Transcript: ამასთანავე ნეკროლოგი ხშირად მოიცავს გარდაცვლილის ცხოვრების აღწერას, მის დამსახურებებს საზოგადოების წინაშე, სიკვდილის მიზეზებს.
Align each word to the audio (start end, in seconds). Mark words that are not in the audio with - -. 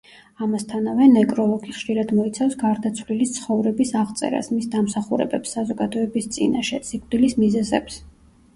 ამასთანავე 0.43 1.09
ნეკროლოგი 1.09 1.75
ხშირად 1.75 2.13
მოიცავს 2.19 2.55
გარდაცვლილის 2.63 3.35
ცხოვრების 3.37 3.93
აღწერას, 4.01 4.51
მის 4.57 4.67
დამსახურებებს 4.79 5.55
საზოგადოების 5.59 6.33
წინაშე, 6.39 6.83
სიკვდილის 6.91 7.41
მიზეზებს. 7.45 8.03